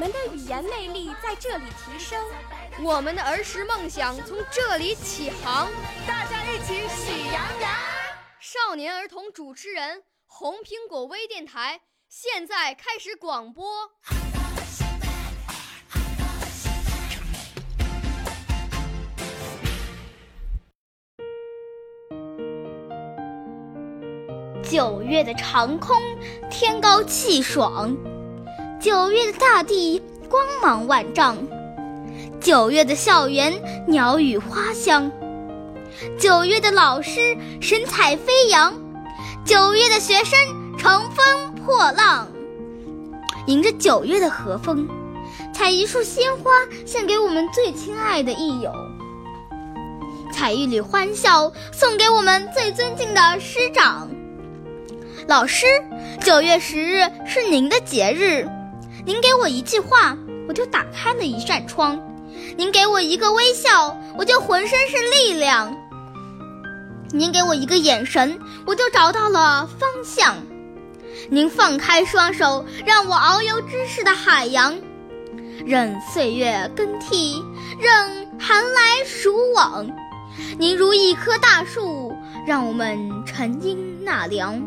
[0.00, 2.18] 我们的语言魅力在这里提升，
[2.82, 5.68] 我们的儿时梦想从这里起航。
[6.08, 7.70] 大家一起喜羊羊。
[8.40, 11.82] 少年儿童主持人，红苹果微电台。
[12.08, 13.90] 现在开始广播。
[24.64, 25.94] 九月的长空，
[26.50, 27.94] 天高气爽；
[28.80, 31.36] 九月的大地，光芒万丈；
[32.40, 33.52] 九月的校园，
[33.86, 35.10] 鸟语花香；
[36.18, 38.72] 九月的老师，神采飞扬；
[39.44, 40.38] 九月的学生，
[40.78, 41.24] 乘风。
[41.62, 42.26] 破浪，
[43.46, 44.88] 迎着九月的和风，
[45.52, 46.50] 采一束鲜花
[46.86, 48.72] 献给我们最亲爱的益友；
[50.32, 54.08] 采一缕欢笑送给我们最尊敬的师长、
[55.28, 55.66] 老师。
[56.22, 58.48] 九月十日是您的节日，
[59.04, 60.16] 您给我一句话，
[60.48, 61.96] 我就打开了一扇窗；
[62.56, 65.72] 您给我一个微笑，我就浑身是力量；
[67.10, 70.36] 您给我一个眼神，我就找到了方向。
[71.28, 74.76] 您放开双手，让我遨游知识的海洋，
[75.64, 77.42] 任岁月更替，
[77.78, 79.88] 任寒来暑往。
[80.58, 82.12] 您如一棵大树，
[82.46, 84.60] 让我们沉荫纳凉；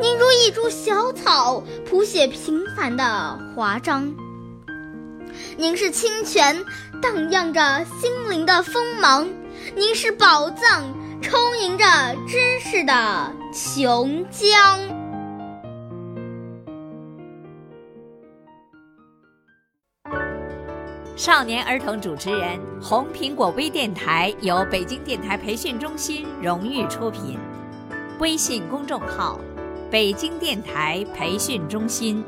[0.00, 4.14] 您如一株小草，谱写平凡的华章。
[5.56, 6.56] 您是清泉，
[7.02, 9.26] 荡漾着心灵的锋芒；
[9.76, 10.84] 您是宝藏，
[11.20, 11.84] 充盈着
[12.26, 14.48] 知识的琼浆。
[21.16, 27.36] 少年儿童主持人，红苹果微电台由北京电台培训中心荣誉出品，
[28.20, 29.40] 微信公众号：
[29.90, 32.22] 北京电台培训中心。